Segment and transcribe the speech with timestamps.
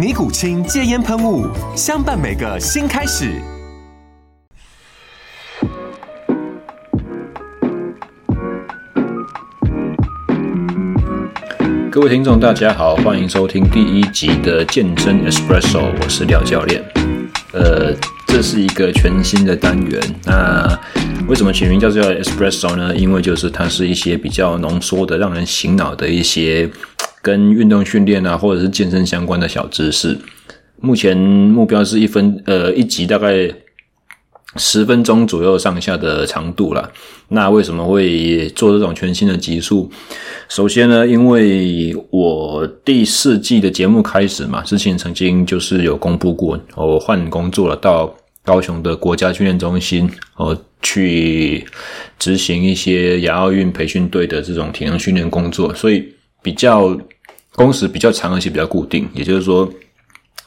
[0.00, 1.46] 尼古清戒烟喷雾，
[1.76, 3.34] 相伴每个新开始。
[11.90, 16.82] 各位听众，大家好，欢迎收听第一集的健身 Espresso，我是廖教练。
[17.52, 17.94] 呃，
[18.26, 20.00] 这是一个全新的单元。
[20.24, 20.80] 那
[21.28, 22.96] 为什么取名叫做 Espresso 呢？
[22.96, 26.70] 因为就是它是一些比较浓缩的、让人醒脑的一些。
[27.22, 30.16] 跟运动训练啊，或者是健身相关的小知识，
[30.80, 33.52] 目前目标是一分呃一集大概
[34.56, 36.90] 十分钟左右上下的长度啦。
[37.28, 39.90] 那为什么会做这种全新的集数？
[40.48, 48.12] 首先呢，因为我第四季的节目开始嘛，之前曾经就是有公布过，我换工作了，到
[48.44, 51.64] 高雄的国家训练中心，哦，去
[52.18, 56.10] 执行一些亚奥运培训队的这种体能训练工作，所以。
[56.42, 56.98] 比较
[57.54, 59.68] 工时比较长，而且比较固定，也就是说，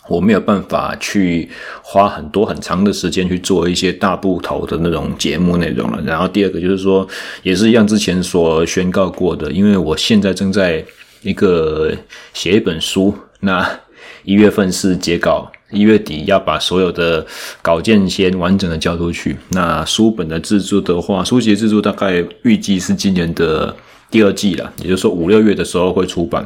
[0.07, 1.49] 我没有办法去
[1.83, 6.01] 花很多很长的时间去做一些大部头的那种节目内容了。
[6.05, 7.07] 然后第二个就是说，
[7.43, 10.83] 也是一样之前所宣告过的，因为我现在正在
[11.21, 11.91] 一个
[12.33, 13.79] 写一本书，那
[14.23, 17.25] 一月份是截稿，一月底要把所有的
[17.61, 19.37] 稿件先完整的交出去。
[19.49, 23.75] 那书本的制作的话，书籍制作大概预计是今年的。
[24.13, 26.45] 第二季了，也就是说五六月的时候会出版。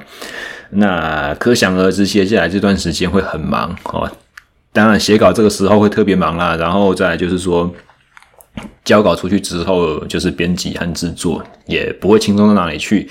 [0.69, 4.09] 那可想而知，接下来这段时间会很忙哦。
[4.71, 6.55] 当然，写稿这个时候会特别忙啦。
[6.55, 7.69] 然后再就是说，
[8.85, 13.09] 交稿出去之后，就是编辑和制作也不会轻松到哪里去。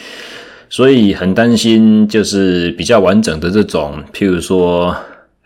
[0.71, 4.97] 所以很担心，就是比较完整的这种，譬如说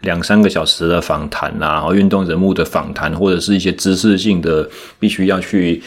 [0.03, 4.69] 两三个小时的访谈啊，然后运动人物的访谈，或者是一些知识性的，
[4.99, 5.83] 必须要去。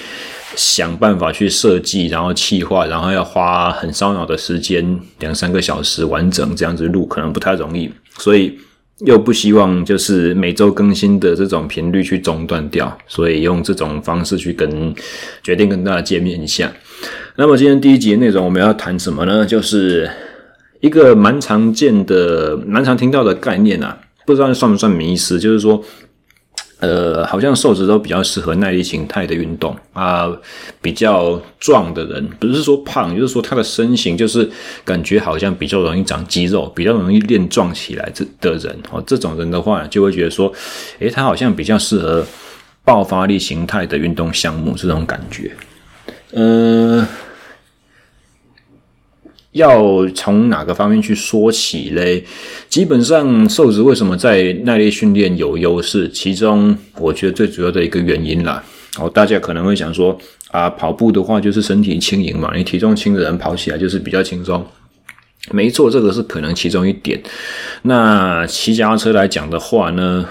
[0.56, 8.56] 想办法去设计，然后企划，然后要花很烧脑的时间，两三个小时完整这样子录，可能不太容易，所以
[9.00, 14.94] 又不希望就是每周更新的这种频率去中断掉，所以用这种方式去跟
[15.42, 16.72] 决定跟大家见面一下。
[17.36, 19.44] 那么今天第一集的内容我们要谈什么呢？
[19.44, 20.08] 就是
[20.82, 25.84] 一个蛮常见的、蛮常听到的概念啊，不知道算不算迷思，就是说。
[26.80, 30.30] 呃，好像瘦子都比较适合耐力型态的运动啊，
[30.82, 34.50] 比较壮的人，不是说胖，就是说他的身形就是
[34.84, 40.52] 感觉好像比较容易长肌肉，比较容易练壮起来这的人哦，这种人的话就会觉得说，
[41.00, 42.26] 诶，他好像比较适合
[42.84, 45.54] 爆发力型态的运动项目，这种感觉，
[46.32, 47.08] 呃。
[49.54, 52.24] 要从哪个方面去说起嘞？
[52.70, 56.10] 基本上，瘦子为什么在耐力训练有优势？
[56.10, 58.64] 其中，我觉得最主要的一个原因啦。
[59.00, 60.16] 哦，大家可能会想说，
[60.52, 64.64] 啊，跑步的话就是身体轻盈嘛，你体重轻的人跑起来就是比较轻松。
[65.52, 67.22] 没错，这个是可能其中一点。
[67.84, 70.26] 那骑脚踏车来讲的话呢，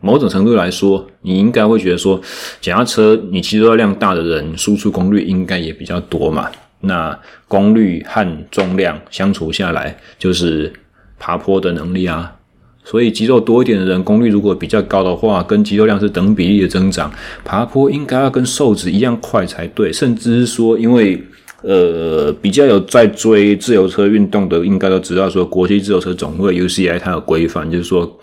[0.00, 2.20] 某种程度来说，你应该会觉得说，
[2.60, 6.50] 脚踏车你肌肉量大的人，输出功率应该也比较多嘛。
[6.82, 10.72] 那功率和重量相处下来，就是
[11.18, 12.36] 爬坡的能力啊。
[12.84, 17.12] 所以肌肉多一点的人，功率如果比较高的话，跟肌肉量是等比例的增长，
[17.44, 19.92] 爬坡应该要跟瘦子一样快才对。
[19.92, 21.22] 甚至是说，因为
[21.62, 28.18] 呃比较有在追自由车运动的，应该都知道说，国际自由车总会 UCI 它有规范，就是说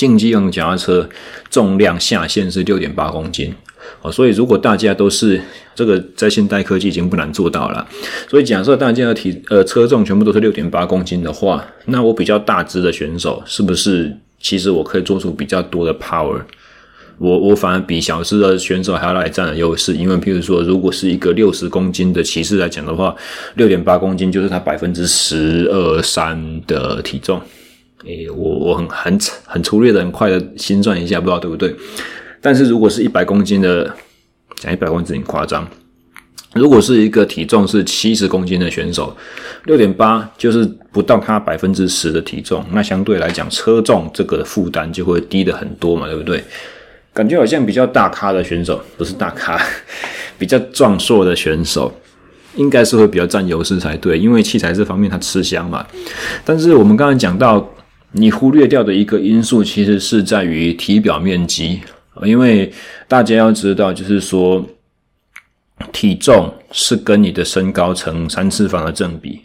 [0.00, 1.06] 竞技用脚踏车
[1.50, 3.54] 重量下限是六点八公斤。
[4.00, 5.38] 哦，所以如果大家都是
[5.74, 7.86] 这个，在现代科技已经不难做到了。
[8.30, 16.40] 所以假设大家的体呃车重全部都是六点八公斤的话，那我比较大只的选手是不是其实我可以做出比较多的 power？
[17.18, 23.14] 我我反而比小只的选手还要来占了优势，因为譬如说，如果是一个六十公斤的骑士来讲的话，
[23.56, 27.38] 六点八公斤就是他百分之十二三的体重。
[28.04, 31.74] 诶，我我很很很粗略的很快的心算一下，不知道对不对？
[32.40, 33.92] 但是如果是一百公斤的，
[34.56, 35.66] 讲一百公斤很夸张。
[36.54, 39.16] 如果是一个体重是七十公斤的选手，
[39.66, 46.42] 六点八就是不到他百分之十的体重，那相对来讲车重这个负担就会低的很多嘛，对不对？
[47.12, 49.60] 感觉好像比较大咖的选手，不是大咖，
[50.38, 51.92] 比较壮硕的选手，
[52.56, 55.86] 应该是会比较占优势才对，因为器材这方面它吃香嘛。
[56.44, 57.68] 但是我们刚才讲到，
[58.12, 61.80] 你忽略掉的一个因素，其实是在于体表面积，
[62.24, 62.72] 因为
[63.06, 64.64] 大家要知道，就是说。
[65.92, 69.40] 体重是跟你的身高成三次方的正比，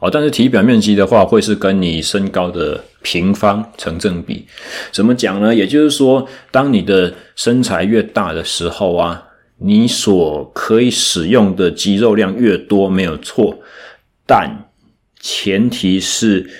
[0.00, 4.44] 哦，但是体表面积的话，会是跟你身高的平方成正比。
[4.90, 5.54] 怎么讲呢？
[5.54, 9.22] 也就是说，当你的身材越大的时候啊，
[9.58, 13.56] 你所可以使用的肌肉量越多，没有错。
[14.26, 14.68] 但
[15.20, 16.50] 前提是，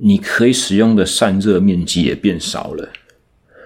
[0.00, 2.88] 你可以使用的散热面积也变少了。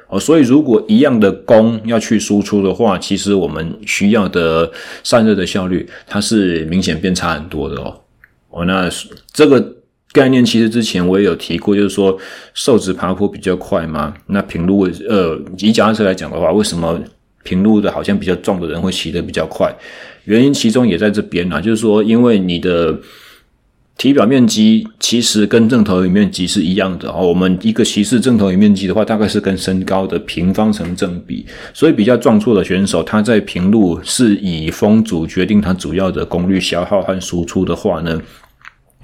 [0.08, 4.70] 哦，所以如果一样的功要去输出的话，其实我们需要的
[5.02, 8.00] 散热的效率，它是明显变差很多的哦。
[8.50, 8.90] 哦，那
[9.32, 9.74] 这个
[10.12, 12.18] 概念其实之前我也有提过，就是说
[12.52, 14.14] 瘦子爬坡比较快嘛。
[14.26, 17.00] 那平路呃，以脚踏车来讲的话，为什么
[17.42, 19.74] 平路的好像比较壮的人会骑得比较快？
[20.24, 22.98] 原因其中也在这边啊，就是说因为你的。
[23.98, 27.24] 体表面积其实跟正投影面积是一样的哦。
[27.24, 31.46] 我们一个骑士正投影面积的话，大概是跟身高的平方成正比。
[31.72, 38.20] 所以比较壮硕的选手，他在平路是以风阻决定他主要的功率消耗和输出的话呢，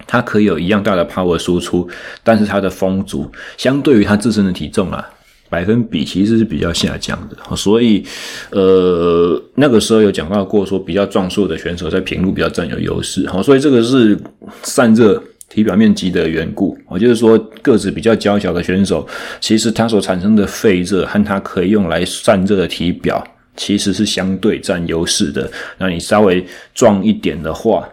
[0.05, 1.89] 他可以有一样大的 power 输出，
[2.25, 5.09] 但是他的风阻相对于他自身的体重啊。
[5.49, 8.05] 百分比其实是比较下降的，所以，
[8.51, 14.19] 呃，那个时候有讲到过，说比较壮硕的选手在平路比较占有优势，好，所以这个是
[14.63, 19.07] 散热体表面积的缘故，我就是说个子比较娇小的选手，
[19.41, 25.51] 其实它所产生的废热和它可以用来散热的体表，其实是相对占优势的。
[25.79, 27.89] 那你稍微壮一点的话。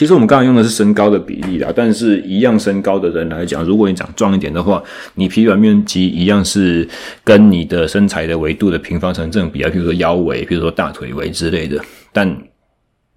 [0.00, 4.82] 其实我们刚才用的是身高的比例啦，但是一样身高的人来讲，如果你长壮一点的话，
[5.16, 6.88] 你皮表面积一样是
[7.22, 11.78] 跟你的身材的维度的平方成正比啊，比如说腰围，比如说大腿围之类的，
[12.14, 12.34] 但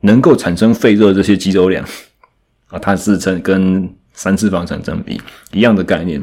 [0.01, 1.85] 能够产生废热这些肌肉量
[2.68, 5.21] 啊，它是成跟三次方成正比
[5.53, 6.21] 一样的概念。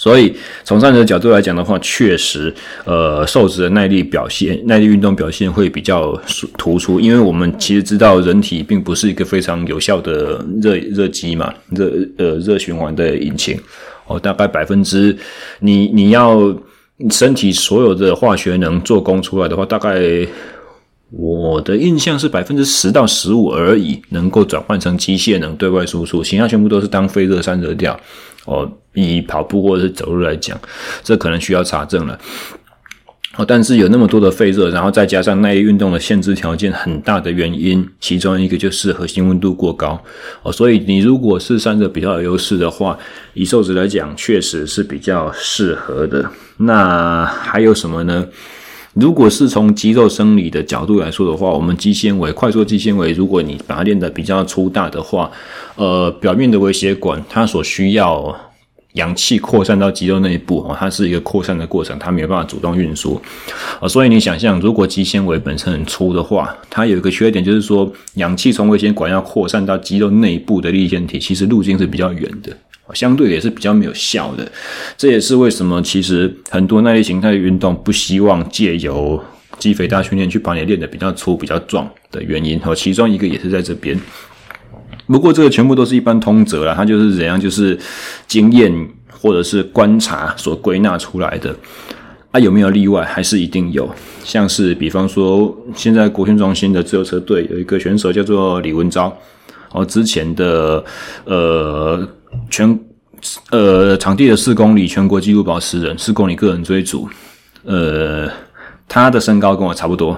[0.00, 2.52] 所以从散热角度来讲的话，确实，
[2.86, 6.18] 呃，瘦子的耐力表现、耐力运动表现会比较
[6.56, 13.54] 突出，因为我们其实知道人体并不是一个非常有效的热热机嘛，热呃热循环的引擎
[14.06, 15.14] 哦，大概百分之
[15.58, 16.50] 你你要
[17.10, 20.00] 身体所有的化学能做功出来的话，大概
[21.10, 28.00] 我的印象是百分之十到十五而已，能够转换成机械能对外输出，其他全部都是当废热散热掉。
[28.46, 30.58] 哦，以跑步或者是走路来讲，
[31.02, 32.18] 这可能需要查证了。
[33.36, 40.02] 哦，但是有那么多的肺热，然后再加上耐力运动的限制条件很大的原因，其中一个就是核心温度过高。
[40.42, 42.98] 哦，所以你如果是散热比较有优势的话，
[43.34, 46.28] 以瘦子来讲，确实是比较适合的。
[46.56, 48.26] 那还有什么呢？
[48.94, 55.30] 如果是从肌肉生理的角度来说的话，我们肌纤维、快速肌纤维，如果你把它练得比较粗大的话，
[55.76, 58.36] 呃，表面的微血管它所需要
[58.94, 63.20] 氧气扩散到肌肉内部，哦，它是一个扩散的过程，它没有办法主动运输，
[63.88, 72.56] 所以你想象，如果肌纤维本身很粗的话，它有一个缺点，就是说氧气从微血管要扩散到肌肉内部的粒线体，其实路径是比较远的。
[72.92, 74.50] 相对也是比较没有效的，
[74.96, 79.22] 这也是为什么其实很多耐力形态的运动不希望借由
[79.60, 82.60] 肌肥大训练去把你练得比较粗、比较壮的原因。
[82.64, 83.96] 哦，其中一个也是在这边。
[85.10, 87.78] 不过这个全部都是一般通则啦，它就是怎样，就是
[88.26, 91.54] 经验或者是观察所归纳出来的。
[92.30, 93.04] 啊，有没有例外？
[93.04, 93.90] 还是一定有。
[94.22, 99.12] 像是比方说，现在国训中心的自由车队有一个选手叫做李文昭，
[99.72, 100.84] 哦，之前的
[101.24, 102.08] 呃。
[102.48, 102.78] 全
[103.50, 107.08] 呃场地的四公里全国纪录保持人，四公里个人追逐，
[107.64, 108.30] 呃，
[108.86, 110.16] 他的身高跟我差不多。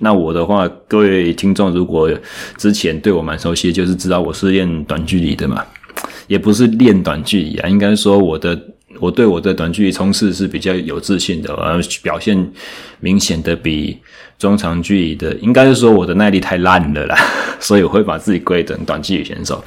[0.00, 2.10] 那我的话，各位听众如果
[2.56, 5.64] 之前对我蛮熟悉，就是知道我是练短距离的嘛，
[6.26, 8.60] 也不是练短距离啊，应该说我的
[8.98, 12.52] 我对我的短距离冲刺是比较有自信的，而表现
[12.98, 13.96] 明显的比
[14.38, 17.16] 中长距离的，应该是说我的耐力太烂了啦。
[17.60, 19.62] 所以我会把自己归等短距离选手。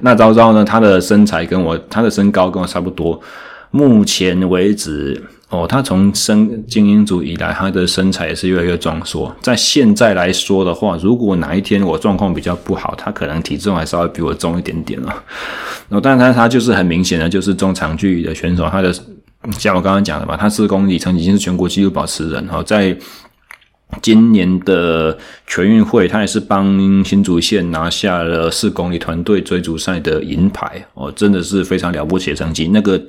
[0.00, 0.64] 那昭昭呢？
[0.64, 3.20] 他的身材跟我，他的身高跟我差不多。
[3.72, 5.20] 目前为止，
[5.54, 9.34] 哦，他从生精英组以来，他的身材也是越来越壮硕。
[9.40, 15.14] 在现在来说的话，如果哪一天我状况比较不好，他可能体重还稍微比我重一点点了。
[15.90, 18.92] 哦，但他他就是很明显的，就是中长距离的选手，他的
[19.58, 22.96] 像我刚刚讲的嘛，他四公里曾经是全国纪录保持人哈，在。
[24.02, 32.68] 今年的全运会，他也是帮新竹县拿下了四公里团队追逐赛的银牌哦，真的是非常了不起的成绩。
[32.68, 33.00] 那个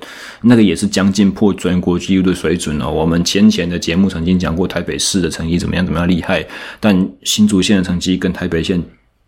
[0.41, 2.89] 那个也是将近破全国纪录的水准哦。
[2.89, 6.45] 我们先前的节目曾经讲过台北市的成绩怎么样怎么样厉害，
[6.79, 8.81] 但新竹县的成绩跟台北县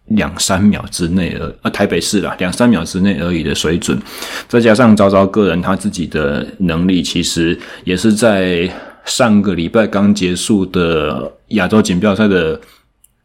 [0.08, 4.00] 两三秒之内而啊，台北市啦两三秒之内而已的水准，
[4.48, 8.70] 再加上昭昭个人他自己的能力，其实也是在。
[9.08, 12.60] 上个礼拜刚结束的亚洲锦标赛的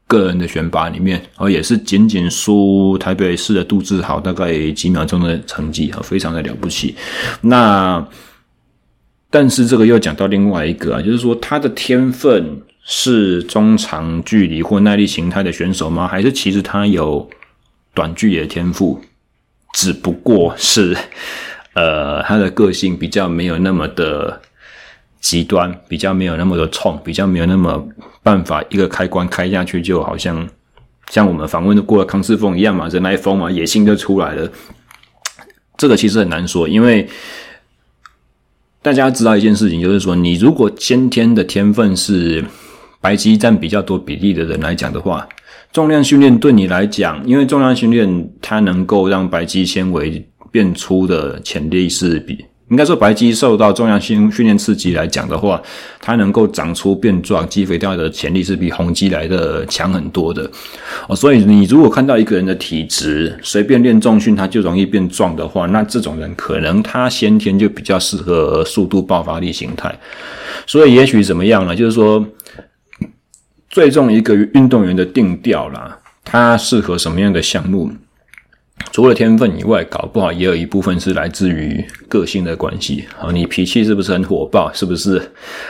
[0.06, 6.94] 个人的选拔里面，哦，也是仅仅输台北市的杜志豪大概几秒钟的成绩，非常的了不起。
[7.40, 8.06] 那
[9.28, 16.06] 但是这个又讲到另外一个啊，就是说他的天分是中长距离或耐力形态的选手吗？
[16.06, 17.28] 还是其实他有
[17.92, 19.00] 短距离的天赋，
[19.74, 20.96] 只不过是
[21.74, 24.40] 呃他的个性比较没有那么的。
[25.22, 27.88] 极端比较没有那么的冲，比较没有那么
[28.22, 30.46] 办法，一个开关开下去就好像
[31.08, 34.50] 像我们访问过了康世峰一样嘛，人来疯嘛，野性就出来了。
[35.78, 37.08] 这个其实很难说，因为
[38.82, 42.44] 大家知道一件事情，就是说你如果先天的天分是
[43.00, 45.28] 白肌占比较多比例的人来讲的话，
[45.72, 52.44] 重量训练对你来讲，因为重量训练它能够让白肌纤维变粗的潜力是比。
[52.72, 55.60] 应该说，白肌受到重量训训练刺激来讲的话，
[56.00, 60.50] 它能够长出变壮、肌肥掉的潜力是比红肌来的强很多的
[61.06, 61.14] 哦。
[61.14, 69.94] 所以，你如果看到一个人的体质，随便练重训他就容易变壮的话，那这种人可能他先天就比较适合速度爆发力形态。
[70.66, 71.76] 所以，也许怎么样呢？
[71.76, 72.26] 就是说，
[73.68, 77.92] 最终一个运动员的定调啦，他适合什么样的项目？
[78.90, 83.04] 除了天分以外，搞不好也有一部分是来自于个性的关系。
[83.20, 84.72] 啊，你脾气是不是很火爆？
[84.72, 85.22] 是不是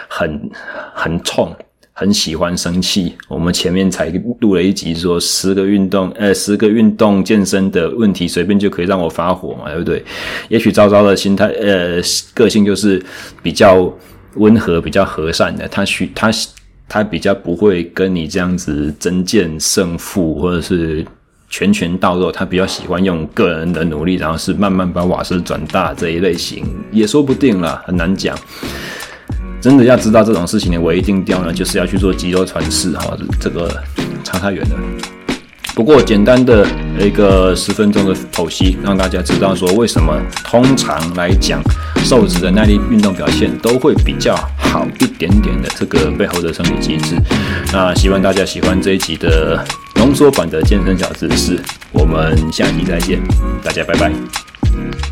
[0.08, 0.50] 很
[0.94, 1.54] 很冲？
[1.92, 3.14] 很喜欢生气？
[3.28, 4.08] 我们前面才
[4.40, 10.02] 录了一集，说十个运动，呃，十个运动健身的问题，随便就可以让我发火嘛，对不对？
[10.48, 12.00] 也许昭昭的心态，呃，
[12.34, 13.00] 个性就是
[13.42, 13.92] 比较
[14.36, 15.68] 温和、比较和善的。
[15.68, 16.30] 他许他
[16.88, 21.06] 他比较不会跟你这样子争见胜负，或者是。
[21.52, 28.34] 拳拳到肉，他比较喜欢用个人的努力，然后是慢慢把瓦斯转大这一类型，也说不定啦，很难讲。
[29.60, 33.70] 真的要知道这种事情的唯一定调呢，就是要去做肌肉传世哈，这个
[34.24, 34.76] 差太远了。
[35.74, 36.66] 不过，简单的
[36.98, 41.62] 一个十分钟的剖析，让大家知道说为什么通常来讲，
[42.02, 47.14] 瘦子的耐力运动表现都会比较好一点点的这个背后的生理机制。
[47.74, 49.62] 那希望大家喜欢这一集的
[50.02, 51.56] 浓缩版的健身小知识，
[51.92, 53.22] 我们下期再见，
[53.62, 55.11] 大家拜拜。